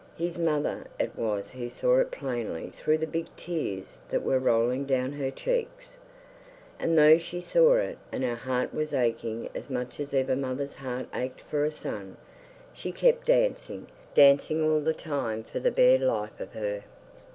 [0.17, 4.87] His mother it was who saw it plainly through the big tears that were rolling
[4.87, 5.99] down her cheeks;
[6.79, 10.73] and though she saw it, and her heart was aching as much as ever mother's
[10.73, 12.17] heart ached for a son,
[12.73, 16.83] she kept dancing, dancing all the time for the bare life of her.